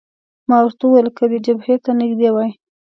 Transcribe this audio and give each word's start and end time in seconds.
ما 0.49 0.57
ورته 0.63 0.83
وویل: 0.85 1.07
که 1.17 1.23
ته 1.31 1.37
جبهې 1.45 1.75
ته 1.83 1.91
نږدې 1.99 2.29
وای. 2.33 2.51